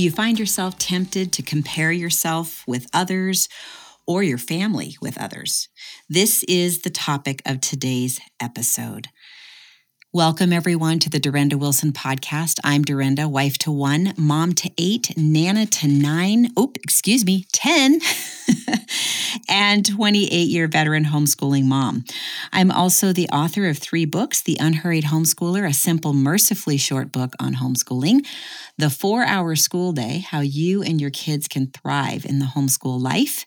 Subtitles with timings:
[0.00, 3.50] Do you find yourself tempted to compare yourself with others
[4.06, 5.68] or your family with others?
[6.08, 9.08] This is the topic of today's episode.
[10.12, 12.58] Welcome, everyone, to the Durenda Wilson podcast.
[12.64, 18.00] I'm Durenda, wife to one, mom to eight, nana to nine, oh, excuse me, 10,
[19.48, 22.04] and 28 year veteran homeschooling mom.
[22.52, 27.34] I'm also the author of three books The Unhurried Homeschooler, a simple, mercifully short book
[27.38, 28.26] on homeschooling,
[28.78, 33.00] The Four Hour School Day How You and Your Kids Can Thrive in the Homeschool
[33.00, 33.44] Life,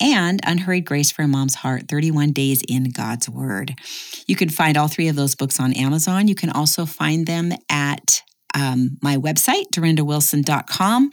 [0.00, 3.74] and Unhurried Grace for a Mom's Heart 31 Days in God's Word.
[4.26, 6.28] You can find all three of those books on Amazon.
[6.28, 8.22] You can also find them at
[8.54, 11.10] um, my website, durendawilson.com.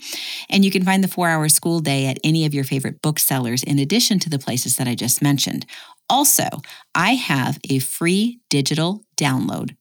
[0.49, 3.63] And you can find the four hour school day at any of your favorite booksellers,
[3.63, 5.65] in addition to the places that I just mentioned.
[6.09, 6.47] Also,
[6.93, 9.75] I have a free digital download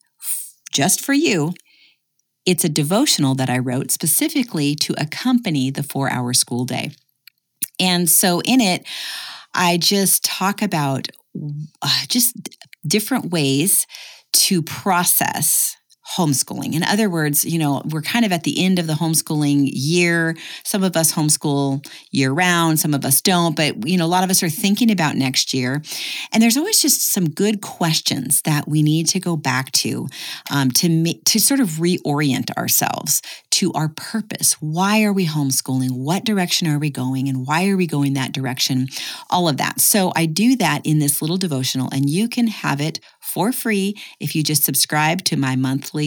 [0.73, 1.53] just for you.
[2.47, 6.93] It's a devotional that I wrote specifically to accompany the four hour school day.
[7.81, 8.87] And so in it,
[9.55, 11.09] I just talk about
[11.83, 12.37] uh, just
[12.87, 13.87] different ways
[14.33, 15.77] to process
[16.17, 16.75] homeschooling.
[16.75, 20.37] In other words, you know, we're kind of at the end of the homeschooling year.
[20.65, 24.25] Some of us homeschool year round, some of us don't, but you know, a lot
[24.25, 25.83] of us are thinking about next year.
[26.33, 30.09] And there's always just some good questions that we need to go back to
[30.51, 33.23] um, to to sort of reorient ourselves
[33.53, 34.55] to our purpose.
[34.61, 35.93] Why are we homeschooling?
[35.93, 37.29] What direction are we going?
[37.29, 38.89] And why are we going that direction?
[39.29, 39.81] All of that.
[39.81, 43.97] So I do that in this little devotional, and you can have it for free
[44.19, 46.00] if you just subscribe to my monthly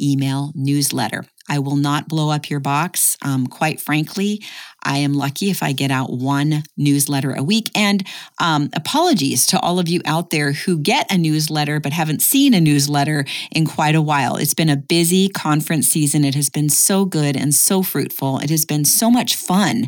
[0.00, 1.24] email newsletter.
[1.48, 3.16] I will not blow up your box.
[3.22, 4.42] Um, quite frankly,
[4.84, 7.70] I am lucky if I get out one newsletter a week.
[7.74, 8.06] And
[8.38, 12.54] um, apologies to all of you out there who get a newsletter but haven't seen
[12.54, 14.36] a newsletter in quite a while.
[14.36, 16.24] It's been a busy conference season.
[16.24, 18.38] It has been so good and so fruitful.
[18.38, 19.86] It has been so much fun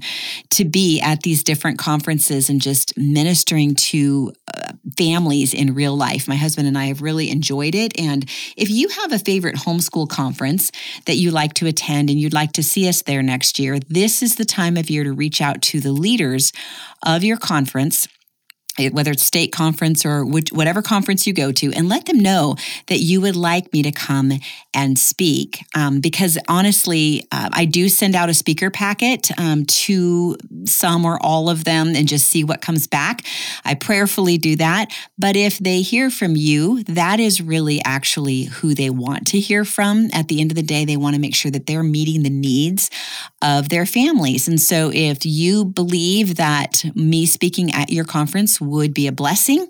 [0.51, 6.27] to be at these different conferences and just ministering to uh, families in real life.
[6.27, 7.99] My husband and I have really enjoyed it.
[7.99, 8.25] And
[8.57, 10.73] if you have a favorite homeschool conference
[11.05, 14.23] that you like to attend and you'd like to see us there next year, this
[14.23, 16.53] is the time of of year to reach out to the leaders
[17.05, 18.07] of your conference
[18.93, 22.57] whether it's state conference or whatever conference you go to, and let them know
[22.87, 24.33] that you would like me to come
[24.75, 25.65] and speak.
[25.75, 31.19] Um, because honestly, uh, I do send out a speaker packet um, to some or
[31.23, 33.25] all of them and just see what comes back.
[33.65, 34.93] I prayerfully do that.
[35.19, 39.65] But if they hear from you, that is really actually who they want to hear
[39.65, 40.09] from.
[40.13, 42.31] At the end of the day, they want to make sure that they're meeting the
[42.31, 42.91] needs
[43.43, 44.49] of their families.
[44.49, 49.67] And so if you believe that me speaking at your conference would be a blessing,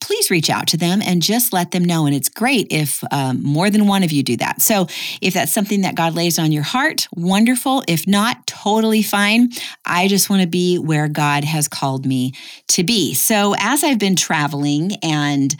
[0.00, 2.06] please reach out to them and just let them know.
[2.06, 4.60] And it's great if um, more than one of you do that.
[4.60, 4.86] So
[5.20, 7.82] if that's something that God lays on your heart, wonderful.
[7.88, 9.50] If not, totally fine.
[9.86, 12.32] I just want to be where God has called me
[12.68, 13.14] to be.
[13.14, 15.54] So as I've been traveling and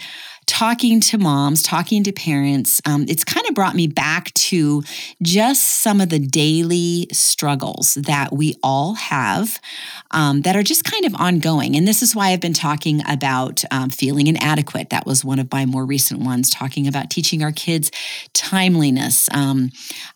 [0.47, 4.83] talking to moms, talking to parents, um, it's kind of brought me back to
[5.23, 9.61] just some of the daily struggles that we all have
[10.11, 11.77] um, that are just kind of ongoing.
[11.77, 14.91] And this is why I've been talking about um, feeling inadequate.
[14.91, 17.91] That was one of my more recent ones, talking about teaching our kids
[18.33, 19.29] timeliness.
[19.33, 19.71] Um,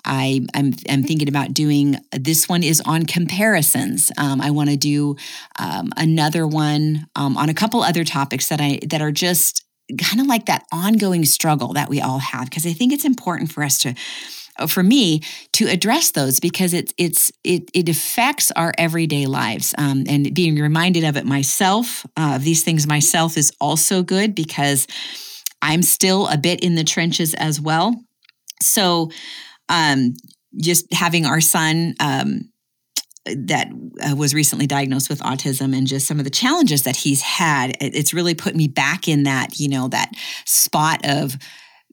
[0.05, 4.11] I, am thinking about doing this one is on comparisons.
[4.19, 5.17] Um, I want to do
[5.59, 9.66] um, another one on a couple other topics that I that are just
[10.03, 13.53] kind of like that ongoing struggle that we all have because i think it's important
[13.53, 13.95] for us to
[14.59, 15.21] uh, for me
[15.53, 20.57] to address those because it's it's it, it affects our everyday lives um, and being
[20.57, 24.87] reminded of it myself uh, of these things myself is also good because
[25.63, 27.95] i'm still a bit in the trenches as well.
[28.63, 29.11] So
[29.69, 30.15] um,
[30.61, 32.51] just having our son um,
[33.35, 33.69] that
[34.01, 37.77] uh, was recently diagnosed with autism and just some of the challenges that he's had
[37.81, 40.13] it's really put me back in that you know that
[40.45, 41.37] spot of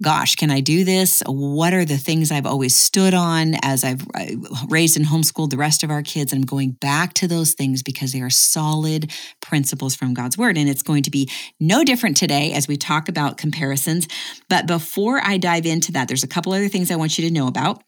[0.01, 1.21] gosh can i do this?
[1.27, 4.25] What are the things i've always stood on as i've uh,
[4.67, 6.33] raised and homeschooled the rest of our kids?
[6.33, 10.57] And i'm going back to those things because they are solid principles from god's word
[10.57, 11.29] and it's going to be
[11.59, 14.07] no different today as we talk about comparisons.
[14.49, 17.33] But before i dive into that there's a couple other things i want you to
[17.33, 17.83] know about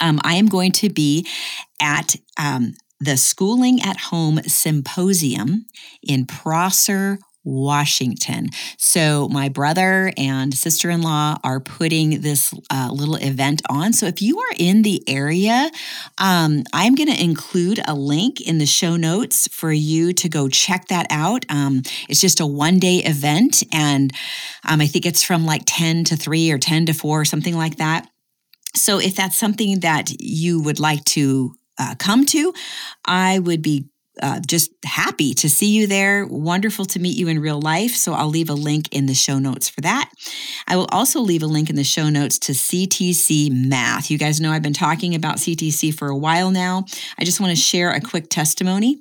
[0.00, 1.26] um, I am going to be
[1.80, 5.66] at um, the Schooling at Home Symposium
[6.02, 8.48] in Prosser, Washington.
[8.78, 13.92] So, my brother and sister in law are putting this uh, little event on.
[13.92, 15.70] So, if you are in the area,
[16.16, 20.48] um, I'm going to include a link in the show notes for you to go
[20.48, 21.44] check that out.
[21.50, 24.10] Um, it's just a one day event, and
[24.66, 27.56] um, I think it's from like 10 to 3 or 10 to 4, or something
[27.56, 28.08] like that.
[28.76, 32.52] So if that's something that you would like to uh, come to,
[33.04, 33.88] I would be
[34.22, 36.26] uh, just happy to see you there.
[36.26, 37.94] Wonderful to meet you in real life.
[37.94, 40.10] So I'll leave a link in the show notes for that.
[40.68, 44.10] I will also leave a link in the show notes to CTC Math.
[44.10, 46.84] You guys know I've been talking about CTC for a while now.
[47.18, 49.00] I just want to share a quick testimony.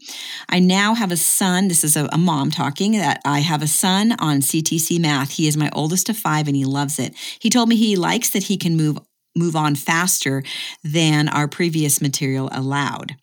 [0.50, 1.68] I now have a son.
[1.68, 5.32] This is a, a mom talking that I have a son on CTC Math.
[5.32, 7.16] He is my oldest of five and he loves it.
[7.40, 8.98] He told me he likes that he can move
[9.36, 10.44] move on faster
[10.84, 13.16] than our previous material allowed.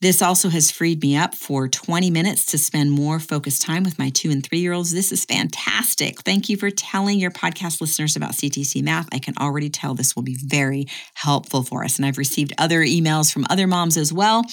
[0.00, 3.98] This also has freed me up for 20 minutes to spend more focused time with
[3.98, 4.92] my two and three year olds.
[4.92, 6.20] This is fantastic.
[6.20, 9.08] Thank you for telling your podcast listeners about CTC Math.
[9.12, 11.96] I can already tell this will be very helpful for us.
[11.96, 14.44] And I've received other emails from other moms as well.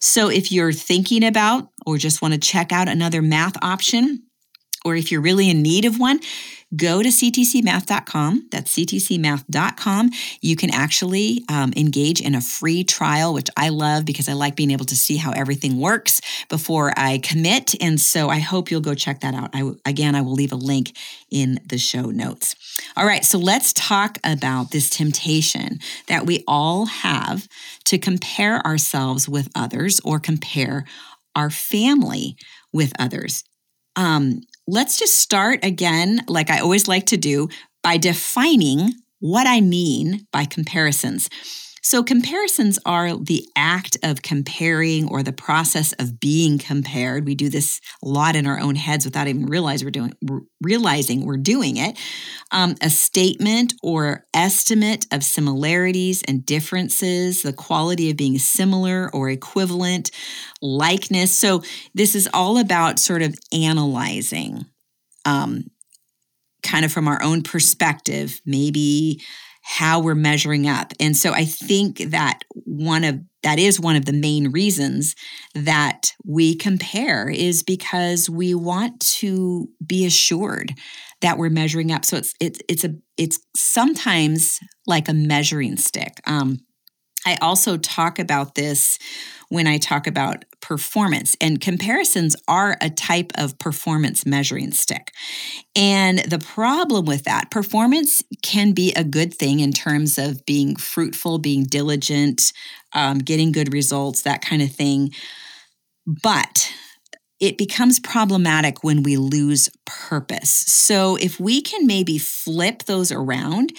[0.00, 4.22] So if you're thinking about or just want to check out another math option,
[4.84, 6.20] or if you're really in need of one,
[6.74, 8.48] go to ctcmath.com.
[8.50, 10.10] That's ctcmath.com.
[10.40, 14.56] You can actually um, engage in a free trial, which I love because I like
[14.56, 17.74] being able to see how everything works before I commit.
[17.80, 19.50] And so I hope you'll go check that out.
[19.54, 20.96] I, again, I will leave a link
[21.30, 22.56] in the show notes.
[22.96, 25.78] All right, so let's talk about this temptation
[26.08, 27.48] that we all have
[27.84, 30.84] to compare ourselves with others or compare
[31.34, 32.36] our family
[32.72, 33.44] with others.
[33.96, 37.48] Um, let's just start again, like I always like to do,
[37.82, 41.28] by defining what I mean by comparisons.
[41.84, 47.26] So, comparisons are the act of comparing or the process of being compared.
[47.26, 50.12] We do this a lot in our own heads without even realize we're doing,
[50.60, 51.98] realizing we're doing it.
[52.52, 59.28] Um, a statement or estimate of similarities and differences, the quality of being similar or
[59.28, 60.12] equivalent,
[60.60, 61.36] likeness.
[61.36, 61.62] So,
[61.94, 64.66] this is all about sort of analyzing.
[65.24, 65.64] Um,
[66.62, 69.20] kind of from our own perspective, maybe
[69.62, 70.92] how we're measuring up.
[71.00, 75.14] And so I think that one of that is one of the main reasons
[75.54, 80.74] that we compare is because we want to be assured
[81.20, 82.04] that we're measuring up.
[82.04, 86.20] So it's it's it's a it's sometimes like a measuring stick.
[86.26, 86.58] Um,
[87.26, 88.98] I also talk about this
[89.48, 95.12] when I talk about performance, and comparisons are a type of performance measuring stick.
[95.76, 100.76] And the problem with that, performance can be a good thing in terms of being
[100.76, 102.52] fruitful, being diligent,
[102.94, 105.10] um, getting good results, that kind of thing.
[106.06, 106.72] But
[107.40, 110.50] it becomes problematic when we lose purpose.
[110.50, 113.72] So, if we can maybe flip those around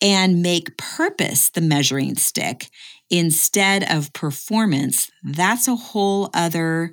[0.00, 2.68] and make purpose the measuring stick
[3.10, 6.92] instead of performance, that's a whole other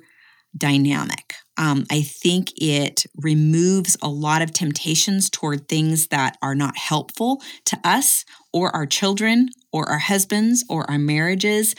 [0.56, 1.34] dynamic.
[1.56, 7.42] Um, I think it removes a lot of temptations toward things that are not helpful
[7.66, 11.74] to us or our children or our husbands or our marriages.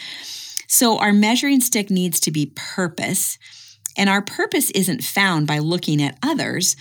[0.67, 3.37] So, our measuring stick needs to be purpose.
[3.97, 6.75] And our purpose isn't found by looking at others,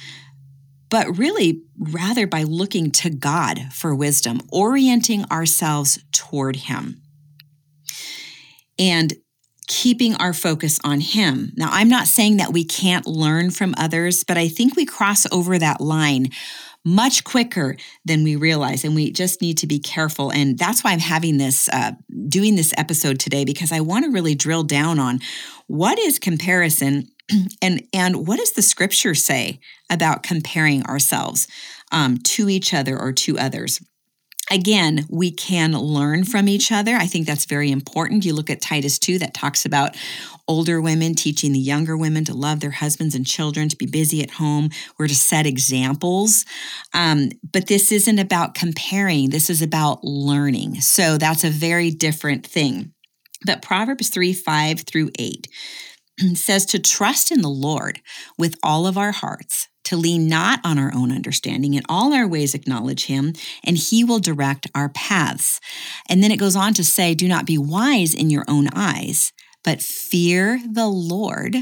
[0.91, 7.01] but really rather by looking to God for wisdom, orienting ourselves toward Him
[8.79, 9.15] and
[9.67, 11.53] keeping our focus on Him.
[11.57, 15.27] Now, I'm not saying that we can't learn from others, but I think we cross
[15.33, 16.29] over that line
[16.85, 20.93] much quicker than we realize and we just need to be careful and that's why
[20.93, 21.93] i'm having this uh,
[22.29, 25.19] doing this episode today because i want to really drill down on
[25.67, 27.09] what is comparison
[27.63, 31.47] and and what does the scripture say about comparing ourselves
[31.93, 33.81] um, to each other or to others
[34.51, 36.97] Again, we can learn from each other.
[36.97, 38.27] I think that's very important.
[38.27, 39.97] You look at Titus 2 that talks about
[40.47, 44.23] older women teaching the younger women to love their husbands and children, to be busy
[44.23, 44.69] at home.
[44.99, 46.45] We're to set examples.
[46.93, 50.83] Um, but this isn't about comparing, this is about learning.
[50.83, 52.93] So that's a very different thing.
[53.47, 55.49] But Proverbs 3 5 through 8
[56.35, 58.01] says to trust in the Lord
[58.39, 62.27] with all of our hearts, to lean not on our own understanding, in all our
[62.27, 65.61] ways acknowledge him, and he will direct our paths.
[66.09, 69.33] And then it goes on to say, Do not be wise in your own eyes,
[69.63, 71.57] but fear the Lord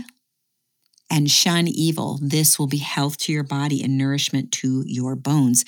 [1.10, 2.18] and shun evil.
[2.22, 5.64] This will be health to your body and nourishment to your bones.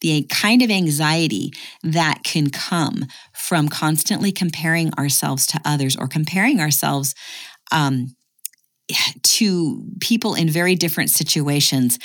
[0.00, 1.52] The kind of anxiety
[1.82, 7.14] that can come from constantly comparing ourselves to others or comparing ourselves
[7.72, 8.14] um,
[9.22, 11.98] to people in very different situations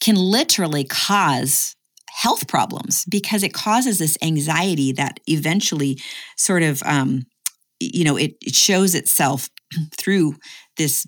[0.00, 1.76] can literally cause
[2.10, 5.98] health problems because it causes this anxiety that eventually
[6.36, 7.22] sort of um,
[7.80, 9.48] you know it, it shows itself
[9.98, 10.34] through
[10.76, 11.06] this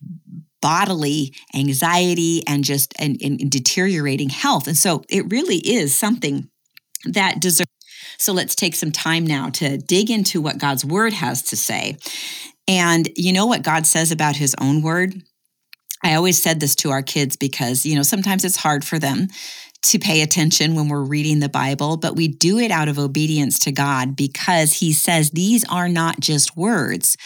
[0.62, 6.48] bodily anxiety and just and, and deteriorating health and so it really is something
[7.04, 7.68] that deserves
[8.18, 11.96] So let's take some time now to dig into what God's word has to say.
[12.66, 15.22] And you know what God says about his own word?
[16.02, 19.28] I always said this to our kids because, you know, sometimes it's hard for them
[19.84, 23.58] to pay attention when we're reading the Bible, but we do it out of obedience
[23.60, 27.16] to God because He says these are not just words,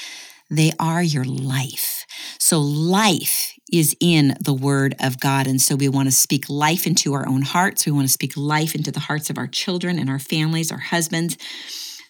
[0.50, 2.04] they are your life.
[2.38, 5.46] So, life is in the Word of God.
[5.46, 7.86] And so, we want to speak life into our own hearts.
[7.86, 10.78] We want to speak life into the hearts of our children and our families, our
[10.78, 11.36] husbands.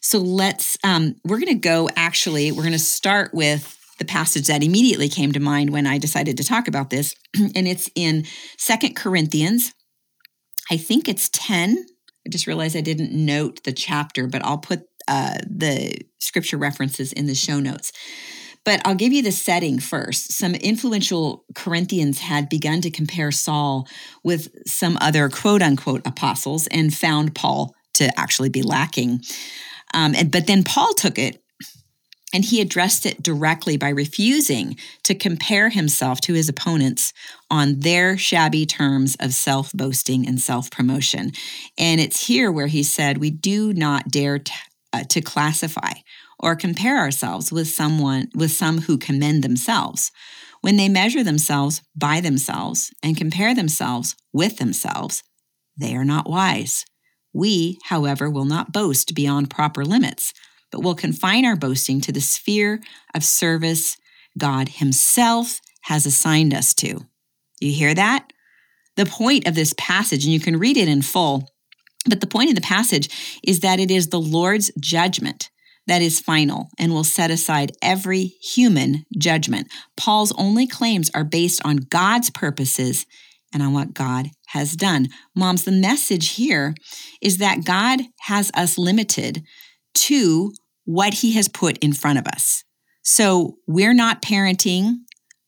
[0.08, 4.46] So, let's, um, we're going to go actually, we're going to start with the passage
[4.46, 7.14] that immediately came to mind when I decided to talk about this.
[7.54, 8.24] and it's in
[8.56, 9.74] Second Corinthians.
[10.70, 11.84] I think it's 10.
[12.26, 17.12] I just realized I didn't note the chapter, but I'll put uh, the scripture references
[17.12, 17.92] in the show notes.
[18.64, 20.32] But I'll give you the setting first.
[20.32, 23.86] Some influential Corinthians had begun to compare Saul
[24.24, 29.20] with some other quote unquote apostles and found Paul to actually be lacking.
[29.94, 31.42] Um, and, but then Paul took it
[32.32, 37.12] and he addressed it directly by refusing to compare himself to his opponents
[37.50, 41.32] on their shabby terms of self boasting and self promotion.
[41.78, 44.52] And it's here where he said, We do not dare t-
[44.92, 45.92] uh, to classify
[46.38, 50.12] or compare ourselves with someone with some who commend themselves
[50.60, 55.22] when they measure themselves by themselves and compare themselves with themselves
[55.76, 56.84] they are not wise
[57.32, 60.32] we however will not boast beyond proper limits
[60.70, 62.80] but will confine our boasting to the sphere
[63.14, 63.96] of service
[64.36, 67.06] God Himself has assigned us to.
[67.60, 68.32] You hear that?
[68.96, 71.50] The point of this passage, and you can read it in full,
[72.08, 75.50] but the point of the passage is that it is the Lord's judgment
[75.86, 79.68] that is final and will set aside every human judgment.
[79.96, 83.06] Paul's only claims are based on God's purposes
[83.52, 85.08] and on what God has done.
[85.34, 86.74] Moms, the message here
[87.20, 89.42] is that God has us limited
[89.94, 90.52] to
[90.84, 92.64] what he has put in front of us.
[93.02, 94.96] So we're not parenting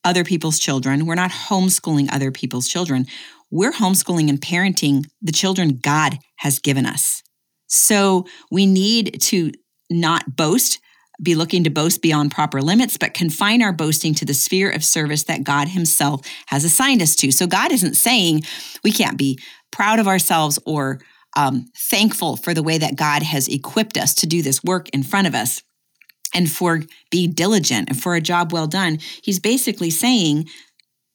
[0.04, 1.06] other people's children.
[1.06, 3.06] We're not homeschooling other people's children.
[3.50, 7.22] We're homeschooling and parenting the children God has given us.
[7.66, 9.52] So we need to
[9.90, 10.80] not boast,
[11.22, 14.84] be looking to boast beyond proper limits, but confine our boasting to the sphere of
[14.84, 17.30] service that God Himself has assigned us to.
[17.30, 18.42] So God isn't saying
[18.82, 19.38] we can't be
[19.70, 21.00] proud of ourselves or
[21.36, 25.02] um, thankful for the way that God has equipped us to do this work in
[25.02, 25.62] front of us
[26.34, 28.98] and for being diligent and for a job well done.
[29.22, 30.48] He's basically saying,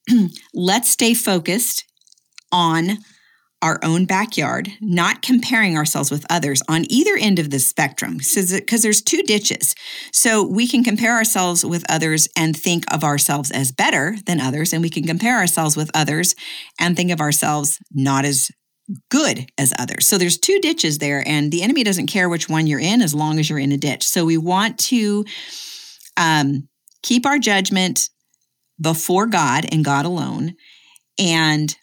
[0.54, 1.84] let's stay focused
[2.52, 2.98] on
[3.62, 8.18] our own backyard, not comparing ourselves with others on either end of the spectrum.
[8.18, 9.74] Because there's two ditches.
[10.12, 14.72] So we can compare ourselves with others and think of ourselves as better than others,
[14.72, 16.34] and we can compare ourselves with others
[16.78, 18.50] and think of ourselves not as
[19.10, 20.06] good as others.
[20.06, 23.14] So there's two ditches there, and the enemy doesn't care which one you're in as
[23.14, 24.06] long as you're in a ditch.
[24.06, 25.24] So we want to
[26.16, 26.68] um,
[27.02, 28.08] keep our judgment
[28.80, 30.54] before God and God alone,
[31.18, 31.74] and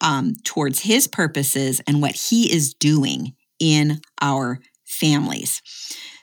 [0.00, 5.62] um, towards His purposes and what He is doing in our families.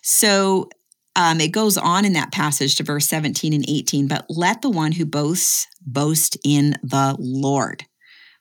[0.01, 0.69] So
[1.15, 4.69] um, it goes on in that passage to verse 17 and 18, but let the
[4.69, 7.85] one who boasts boast in the Lord.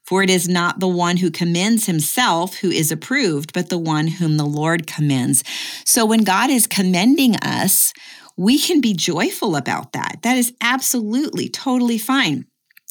[0.05, 4.09] For it is not the one who commends himself who is approved, but the one
[4.09, 5.45] whom the Lord commends.
[5.85, 7.93] So when God is commending us,
[8.37, 10.19] we can be joyful about that.
[10.23, 12.47] That is absolutely totally fine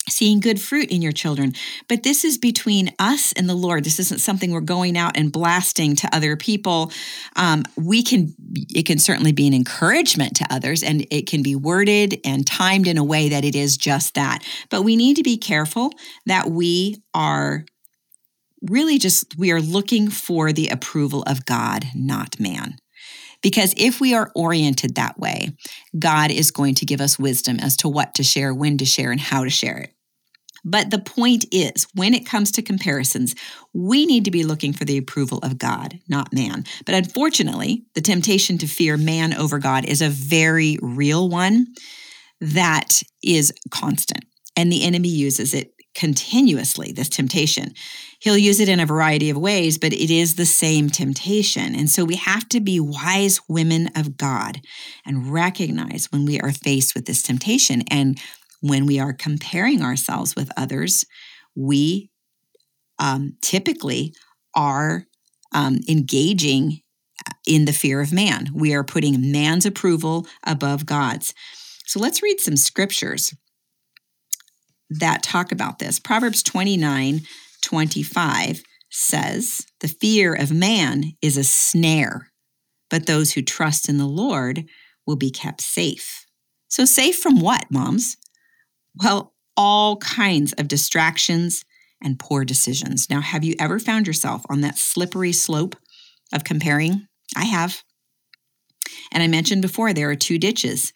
[0.09, 1.53] seeing good fruit in your children.
[1.87, 3.83] But this is between us and the Lord.
[3.83, 6.91] This isn't something we're going out and blasting to other people.
[7.35, 8.33] Um, we can,
[8.69, 12.87] it can certainly be an encouragement to others, and it can be worded and timed
[12.87, 14.43] in a way that it is just that.
[14.69, 15.91] But we need to be careful
[16.25, 17.65] that we are
[18.61, 22.77] really just, we are looking for the approval of God, not man.
[23.41, 25.55] Because if we are oriented that way,
[25.97, 29.11] God is going to give us wisdom as to what to share, when to share,
[29.11, 29.93] and how to share it.
[30.63, 33.33] But the point is, when it comes to comparisons,
[33.73, 36.65] we need to be looking for the approval of God, not man.
[36.85, 41.67] But unfortunately, the temptation to fear man over God is a very real one
[42.39, 44.25] that is constant.
[44.55, 47.73] And the enemy uses it continuously, this temptation.
[48.19, 51.75] He'll use it in a variety of ways, but it is the same temptation.
[51.75, 54.61] And so we have to be wise women of God
[55.05, 57.83] and recognize when we are faced with this temptation.
[57.89, 58.19] And
[58.61, 61.05] when we are comparing ourselves with others,
[61.55, 62.11] we
[62.99, 64.13] um, typically
[64.55, 65.05] are
[65.53, 66.81] um, engaging
[67.47, 68.49] in the fear of man.
[68.53, 71.33] We are putting man's approval above God's.
[71.85, 73.33] So let's read some scriptures
[74.99, 75.99] that talk about this.
[75.99, 77.21] Proverbs 29
[77.61, 82.31] 25 says, The fear of man is a snare
[82.91, 84.65] but those who trust in the Lord
[85.07, 86.27] will be kept safe.
[86.67, 88.17] So, safe from what, moms?
[89.01, 91.63] Well, all kinds of distractions
[92.03, 93.09] and poor decisions.
[93.09, 95.75] Now, have you ever found yourself on that slippery slope
[96.33, 97.07] of comparing?
[97.35, 97.81] I have.
[99.11, 100.91] And I mentioned before, there are two ditches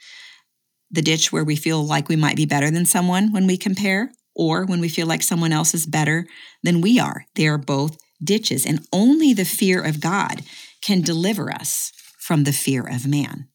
[0.92, 4.12] the ditch where we feel like we might be better than someone when we compare,
[4.36, 6.28] or when we feel like someone else is better
[6.64, 7.26] than we are.
[7.36, 10.42] They are both ditches, and only the fear of God
[10.82, 13.48] can deliver us from the fear of man.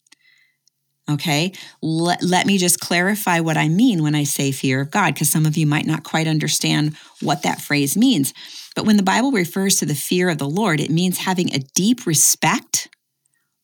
[1.09, 5.13] Okay, let, let me just clarify what I mean when I say fear of God,
[5.13, 8.33] because some of you might not quite understand what that phrase means.
[8.75, 11.59] But when the Bible refers to the fear of the Lord, it means having a
[11.75, 12.87] deep respect,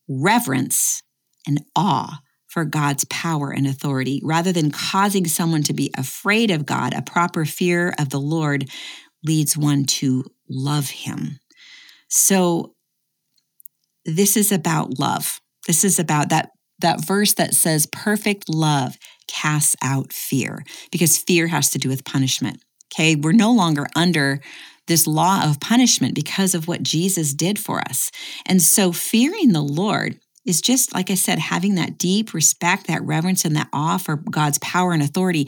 [0.09, 1.03] reverence,
[1.45, 4.22] and awe for God's power and authority.
[4.24, 8.70] Rather than causing someone to be afraid of God, a proper fear of the Lord
[9.24, 11.39] leads one to love Him.
[12.10, 12.74] So,
[14.06, 15.42] this is about love.
[15.68, 21.48] This is about that, that verse that says, perfect love casts out fear, because fear
[21.48, 22.63] has to do with punishment.
[22.94, 24.39] Okay, we're no longer under
[24.88, 28.10] this law of punishment because of what Jesus did for us.
[28.46, 33.04] And so, fearing the Lord is just, like I said, having that deep respect, that
[33.04, 35.48] reverence, and that awe for God's power and authority.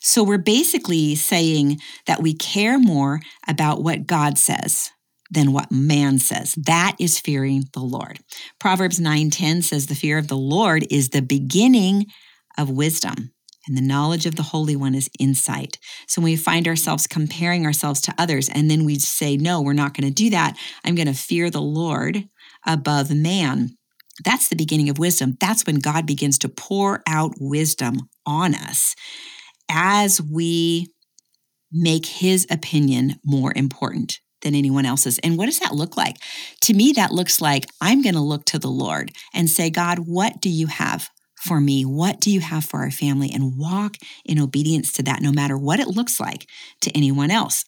[0.00, 4.90] So we're basically saying that we care more about what God says
[5.30, 6.54] than what man says.
[6.54, 8.20] That is fearing the Lord.
[8.58, 12.06] Proverbs 9:10 says the fear of the Lord is the beginning
[12.56, 13.32] of wisdom.
[13.66, 15.76] And the knowledge of the Holy One is insight.
[16.06, 19.74] So when we find ourselves comparing ourselves to others, and then we say, No, we're
[19.74, 20.56] not going to do that.
[20.84, 22.26] I'm going to fear the Lord
[22.66, 23.76] above man.
[24.24, 25.36] That's the beginning of wisdom.
[25.40, 28.94] That's when God begins to pour out wisdom on us
[29.70, 30.88] as we
[31.72, 35.18] make his opinion more important than anyone else's.
[35.18, 36.16] And what does that look like?
[36.62, 40.00] To me, that looks like I'm going to look to the Lord and say, God,
[40.00, 41.84] what do you have for me?
[41.84, 43.30] What do you have for our family?
[43.32, 46.48] And walk in obedience to that, no matter what it looks like
[46.82, 47.64] to anyone else.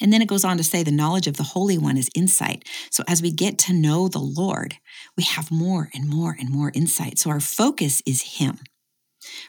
[0.00, 2.66] And then it goes on to say the knowledge of the Holy One is insight.
[2.90, 4.78] So as we get to know the Lord,
[5.16, 7.18] we have more and more and more insight.
[7.18, 8.58] So our focus is Him.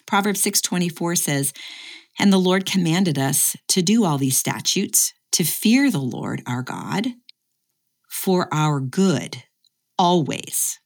[0.06, 1.54] Proverbs 6:24 says,
[2.20, 6.62] "And the Lord commanded us to do all these statutes, to fear the Lord our
[6.62, 7.14] God
[8.10, 9.44] for our good
[9.98, 10.80] always,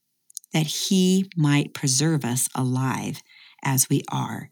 [0.53, 3.23] that he might preserve us alive
[3.63, 4.51] as we are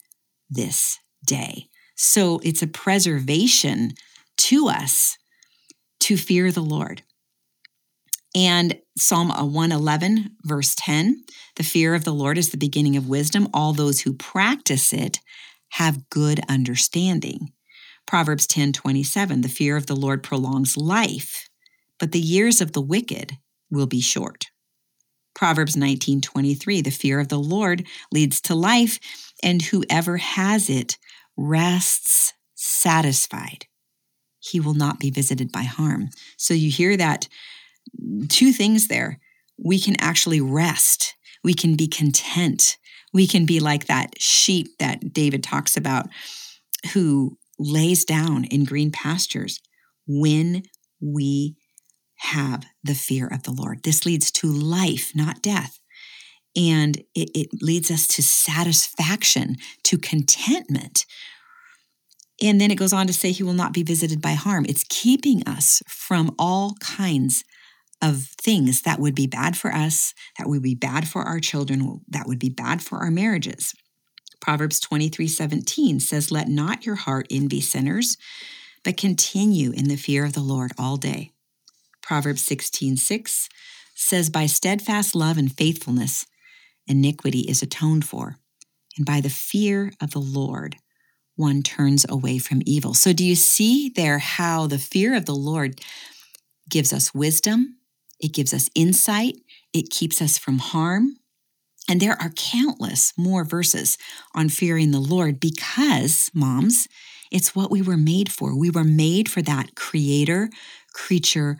[0.49, 3.93] this day." So it's a preservation
[4.37, 5.17] to us
[6.01, 7.03] to fear the Lord.
[8.35, 11.23] And Psalm uh, 111, verse 10
[11.55, 13.47] the fear of the Lord is the beginning of wisdom.
[13.53, 15.19] All those who practice it
[15.69, 17.51] have good understanding.
[18.07, 21.47] Proverbs 10 27 the fear of the Lord prolongs life,
[21.99, 23.33] but the years of the wicked
[23.69, 24.47] will be short.
[25.35, 28.99] Proverbs 19 23 the fear of the Lord leads to life,
[29.43, 30.97] and whoever has it
[31.37, 33.67] rests satisfied
[34.43, 36.09] he will not be visited by harm.
[36.37, 37.27] So you hear that
[38.29, 39.19] two things there.
[39.57, 42.77] We can actually rest, we can be content,
[43.13, 46.07] we can be like that sheep that David talks about
[46.93, 49.61] who lays down in green pastures
[50.07, 50.63] when
[50.99, 51.55] we
[52.17, 53.83] have the fear of the Lord.
[53.83, 55.79] This leads to life, not death.
[56.55, 61.05] And it, it leads us to satisfaction, to contentment,
[62.41, 64.65] and then it goes on to say, He will not be visited by harm.
[64.67, 67.43] It's keeping us from all kinds
[68.01, 72.01] of things that would be bad for us, that would be bad for our children,
[72.07, 73.73] that would be bad for our marriages.
[74.41, 78.17] Proverbs 23 17 says, Let not your heart envy sinners,
[78.83, 81.31] but continue in the fear of the Lord all day.
[82.01, 83.49] Proverbs 16 6
[83.95, 86.25] says, By steadfast love and faithfulness,
[86.87, 88.35] iniquity is atoned for,
[88.97, 90.75] and by the fear of the Lord,
[91.35, 92.93] one turns away from evil.
[92.93, 95.81] So, do you see there how the fear of the Lord
[96.69, 97.77] gives us wisdom?
[98.19, 99.35] It gives us insight.
[99.73, 101.17] It keeps us from harm.
[101.89, 103.97] And there are countless more verses
[104.33, 106.87] on fearing the Lord because, moms,
[107.31, 108.57] it's what we were made for.
[108.57, 110.49] We were made for that creator
[110.93, 111.57] creature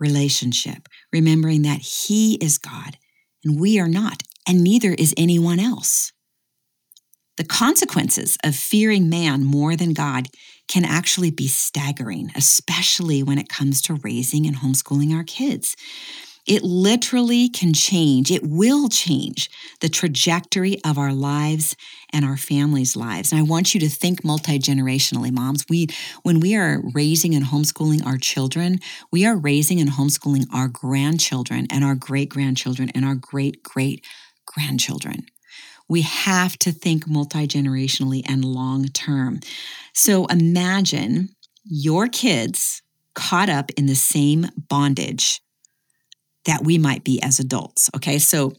[0.00, 2.98] relationship, remembering that He is God
[3.44, 6.12] and we are not, and neither is anyone else.
[7.36, 10.28] The consequences of fearing man more than God
[10.68, 15.76] can actually be staggering, especially when it comes to raising and homeschooling our kids.
[16.46, 19.48] It literally can change, it will change
[19.80, 21.76] the trajectory of our lives
[22.12, 23.30] and our families' lives.
[23.30, 25.64] And I want you to think multi generationally, moms.
[25.68, 25.86] We,
[26.24, 28.80] when we are raising and homeschooling our children,
[29.12, 34.04] we are raising and homeschooling our grandchildren and our great grandchildren and our great great
[34.44, 35.26] grandchildren.
[35.92, 39.40] We have to think multi generationally and long term.
[39.92, 41.28] So imagine
[41.64, 42.80] your kids
[43.14, 45.42] caught up in the same bondage
[46.46, 47.90] that we might be as adults.
[47.94, 48.18] Okay.
[48.18, 48.54] So,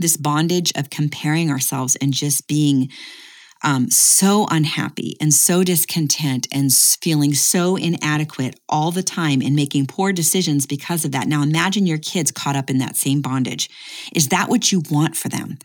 [0.00, 2.88] this bondage of comparing ourselves and just being
[3.64, 9.88] um, so unhappy and so discontent and feeling so inadequate all the time and making
[9.88, 11.26] poor decisions because of that.
[11.26, 13.68] Now, imagine your kids caught up in that same bondage.
[14.14, 15.58] Is that what you want for them?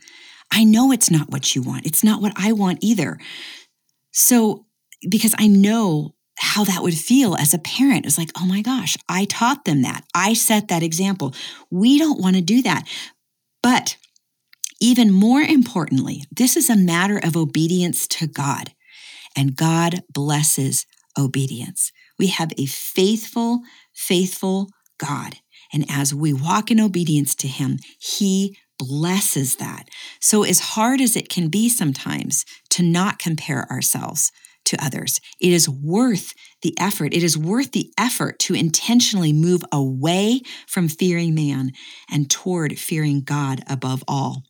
[0.54, 1.84] I know it's not what you want.
[1.84, 3.18] It's not what I want either.
[4.12, 4.66] So,
[5.08, 8.96] because I know how that would feel as a parent is like, oh my gosh,
[9.08, 10.04] I taught them that.
[10.14, 11.34] I set that example.
[11.70, 12.88] We don't want to do that.
[13.62, 13.96] But
[14.80, 18.72] even more importantly, this is a matter of obedience to God,
[19.36, 20.86] and God blesses
[21.18, 21.90] obedience.
[22.18, 23.60] We have a faithful,
[23.92, 25.36] faithful God.
[25.72, 29.88] And as we walk in obedience to Him, He blesses that.
[30.20, 34.30] So, as hard as it can be sometimes to not compare ourselves,
[34.66, 35.20] to others.
[35.40, 36.32] It is worth
[36.62, 37.14] the effort.
[37.14, 41.72] It is worth the effort to intentionally move away from fearing man
[42.10, 44.44] and toward fearing God above all.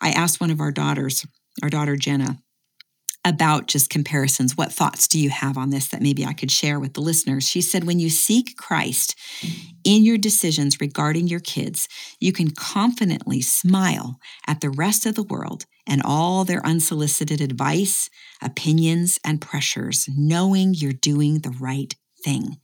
[0.00, 1.26] I asked one of our daughters,
[1.62, 2.38] our daughter Jenna,
[3.24, 4.56] about just comparisons.
[4.56, 7.48] What thoughts do you have on this that maybe I could share with the listeners?
[7.48, 9.14] She said, when you seek Christ
[9.84, 11.86] in your decisions regarding your kids,
[12.18, 18.08] you can confidently smile at the rest of the world and all their unsolicited advice,
[18.40, 22.56] opinions, and pressures, knowing you're doing the right thing.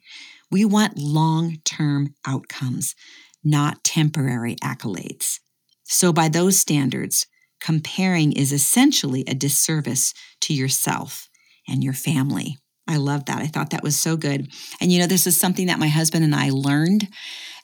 [0.50, 2.94] We want long term outcomes,
[3.42, 5.40] not temporary accolades.
[5.84, 7.26] So, by those standards,
[7.60, 11.28] comparing is essentially a disservice to yourself
[11.68, 12.58] and your family.
[12.88, 13.40] I love that.
[13.40, 14.48] I thought that was so good.
[14.80, 17.08] And you know, this is something that my husband and I learned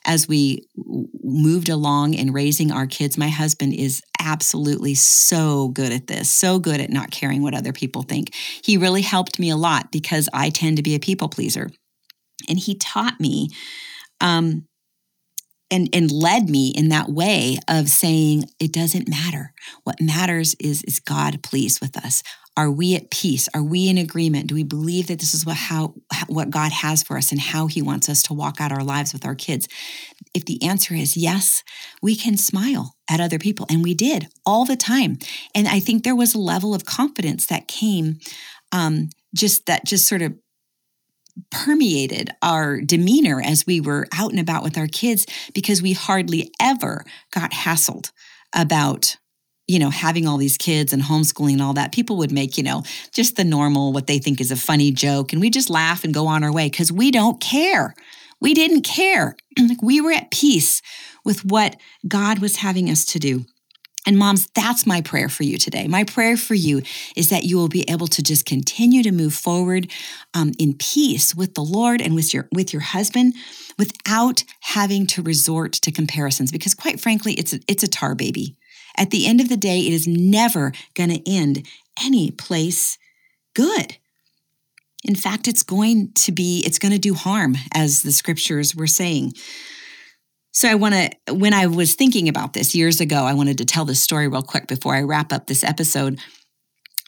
[0.05, 0.67] as we
[1.23, 3.17] moved along in raising our kids.
[3.17, 7.71] My husband is absolutely so good at this, so good at not caring what other
[7.71, 8.33] people think.
[8.33, 11.71] He really helped me a lot because I tend to be a people pleaser.
[12.49, 13.49] And he taught me
[14.19, 14.65] um,
[15.73, 19.53] and and led me in that way of saying it doesn't matter.
[19.83, 22.23] What matters is is god pleased with us.
[22.55, 23.49] Are we at peace?
[23.55, 24.45] Are we in agreement?
[24.47, 25.95] Do we believe that this is what how
[26.27, 29.11] what god has for us and how he wants us to walk out our lives
[29.11, 29.67] with our kids?
[30.33, 31.63] If the answer is yes
[32.01, 35.17] we can smile at other people and we did all the time.
[35.55, 38.19] And i think there was a level of confidence that came
[38.71, 40.33] um, just that just sort of
[41.49, 46.51] permeated our demeanor as we were out and about with our kids because we hardly
[46.59, 48.11] ever got hassled
[48.55, 49.17] about
[49.67, 51.91] you know having all these kids and homeschooling and all that.
[51.91, 55.31] People would make you know just the normal what they think is a funny joke
[55.31, 57.95] and we just laugh and go on our way because we don't care.
[58.39, 59.35] We didn't care.
[59.81, 60.81] We were at peace
[61.23, 63.45] with what god was having us to do
[64.05, 65.87] and moms, that's my prayer for you today.
[65.87, 66.81] My prayer for you
[67.15, 69.89] is that you will be able to just continue to move forward
[70.33, 73.33] um, in peace with the Lord and with your with your husband,
[73.77, 76.51] without having to resort to comparisons.
[76.51, 78.57] Because quite frankly, it's a, it's a tar baby.
[78.97, 81.65] At the end of the day, it is never going to end
[82.03, 82.97] any place
[83.53, 83.97] good.
[85.05, 88.87] In fact, it's going to be it's going to do harm, as the scriptures were
[88.87, 89.33] saying.
[90.53, 93.65] So I want to, when I was thinking about this years ago, I wanted to
[93.65, 96.19] tell this story real quick before I wrap up this episode.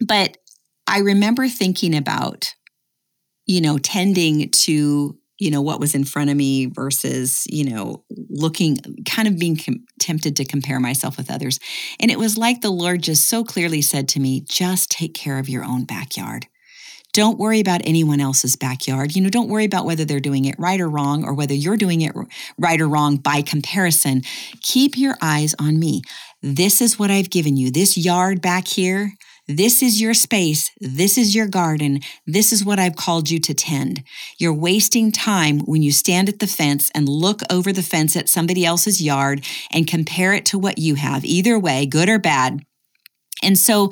[0.01, 0.37] But
[0.87, 2.53] I remember thinking about,
[3.45, 8.03] you know, tending to, you know, what was in front of me versus, you know,
[8.29, 8.77] looking,
[9.07, 11.59] kind of being com- tempted to compare myself with others.
[11.99, 15.37] And it was like the Lord just so clearly said to me, just take care
[15.37, 16.47] of your own backyard.
[17.15, 19.15] Don't worry about anyone else's backyard.
[19.15, 21.77] You know, don't worry about whether they're doing it right or wrong or whether you're
[21.77, 22.13] doing it
[22.57, 24.21] right or wrong by comparison.
[24.59, 26.01] Keep your eyes on me.
[26.41, 27.71] This is what I've given you.
[27.71, 29.13] This yard back here,
[29.47, 30.71] this is your space.
[30.81, 32.01] This is your garden.
[32.27, 34.03] This is what I've called you to tend.
[34.37, 38.27] You're wasting time when you stand at the fence and look over the fence at
[38.27, 42.65] somebody else's yard and compare it to what you have, either way, good or bad.
[43.41, 43.91] And so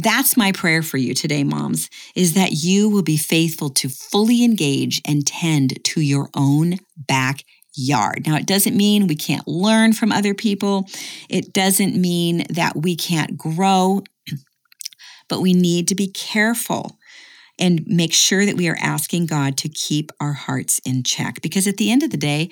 [0.00, 4.44] that's my prayer for you today, moms, is that you will be faithful to fully
[4.44, 8.26] engage and tend to your own backyard.
[8.26, 10.88] Now, it doesn't mean we can't learn from other people.
[11.28, 14.02] It doesn't mean that we can't grow,
[15.28, 16.98] but we need to be careful
[17.58, 21.40] and make sure that we are asking God to keep our hearts in check.
[21.40, 22.50] Because at the end of the day,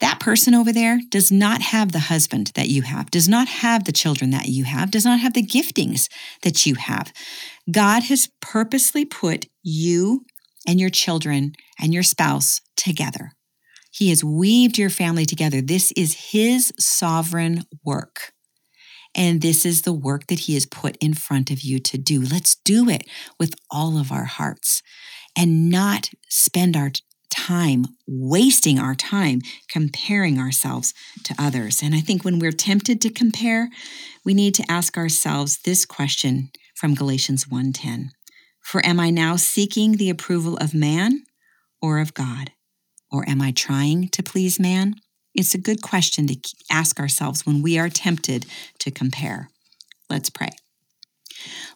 [0.00, 3.84] That person over there does not have the husband that you have, does not have
[3.84, 6.08] the children that you have, does not have the giftings
[6.42, 7.12] that you have.
[7.70, 10.24] God has purposely put you
[10.66, 13.32] and your children and your spouse together.
[13.90, 15.60] He has weaved your family together.
[15.60, 18.32] This is His sovereign work.
[19.14, 22.20] And this is the work that He has put in front of you to do.
[22.20, 23.08] Let's do it
[23.40, 24.82] with all of our hearts
[25.36, 26.92] and not spend our
[27.48, 30.92] time wasting our time comparing ourselves
[31.24, 31.82] to others.
[31.82, 33.70] And I think when we're tempted to compare,
[34.22, 38.10] we need to ask ourselves this question from Galatians 1:10.
[38.60, 41.24] For am I now seeking the approval of man
[41.80, 42.52] or of God?
[43.10, 44.96] Or am I trying to please man?
[45.34, 46.36] It's a good question to
[46.70, 48.44] ask ourselves when we are tempted
[48.80, 49.48] to compare.
[50.10, 50.50] Let's pray.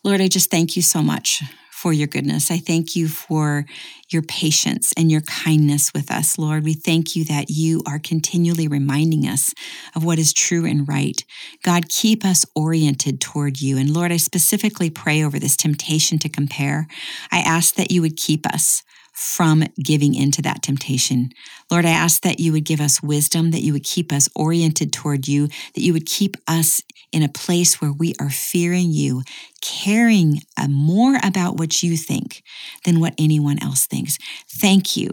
[0.04, 1.42] Lord, I just thank you so much
[1.82, 2.48] for your goodness.
[2.48, 3.66] I thank you for
[4.08, 6.62] your patience and your kindness with us, Lord.
[6.62, 9.52] We thank you that you are continually reminding us
[9.96, 11.24] of what is true and right.
[11.64, 13.78] God, keep us oriented toward you.
[13.78, 16.86] And Lord, I specifically pray over this temptation to compare.
[17.32, 21.30] I ask that you would keep us from giving into that temptation.
[21.70, 24.92] Lord, I ask that you would give us wisdom, that you would keep us oriented
[24.92, 29.22] toward you, that you would keep us in a place where we are fearing you,
[29.60, 32.42] caring uh, more about what you think
[32.84, 34.16] than what anyone else thinks.
[34.48, 35.10] Thank you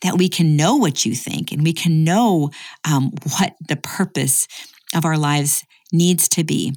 [0.00, 2.50] that we can know what you think and we can know
[2.88, 4.48] um, what the purpose
[4.94, 6.74] of our lives needs to be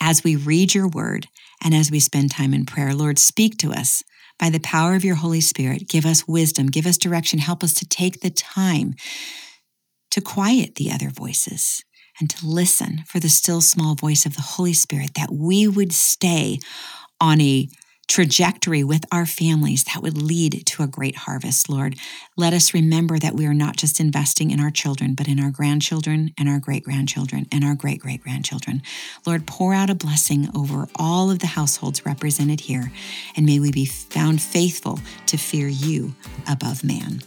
[0.00, 1.28] as we read your word
[1.62, 2.94] and as we spend time in prayer.
[2.94, 4.02] Lord, speak to us
[4.38, 5.88] by the power of your Holy Spirit.
[5.88, 8.94] Give us wisdom, give us direction, help us to take the time
[10.10, 11.84] to quiet the other voices
[12.20, 15.92] and to listen for the still small voice of the Holy Spirit, that we would
[15.92, 16.58] stay
[17.20, 17.68] on a
[18.08, 21.96] trajectory with our families that would lead to a great harvest, Lord.
[22.36, 25.50] Let us remember that we are not just investing in our children, but in our
[25.50, 28.82] grandchildren and our great grandchildren and our great great grandchildren.
[29.26, 32.92] Lord, pour out a blessing over all of the households represented here,
[33.36, 36.14] and may we be found faithful to fear you
[36.48, 37.22] above man.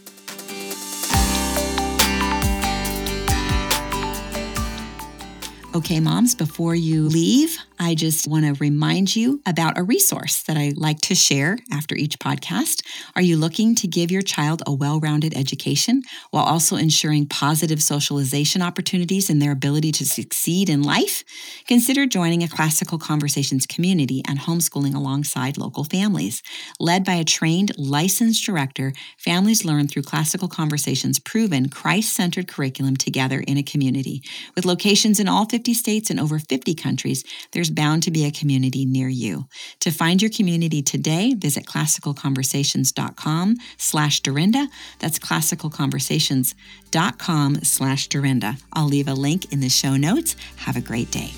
[5.76, 10.56] Okay, moms, before you leave, I just want to remind you about a resource that
[10.56, 12.82] I like to share after each podcast.
[13.14, 17.82] Are you looking to give your child a well rounded education while also ensuring positive
[17.82, 21.22] socialization opportunities and their ability to succeed in life?
[21.66, 26.42] Consider joining a Classical Conversations community and homeschooling alongside local families.
[26.80, 32.96] Led by a trained, licensed director, families learn through Classical Conversations' proven Christ centered curriculum
[32.96, 34.22] together in a community.
[34.54, 38.24] With locations in all 50 states and over 50 countries, there's there's bound to be
[38.24, 39.48] a community near you.
[39.80, 44.68] To find your community today, visit classicalconversations.com slash Durenda.
[45.00, 48.62] That's classicalconversations.com slash Durenda.
[48.72, 50.36] I'll leave a link in the show notes.
[50.58, 51.32] Have a great day.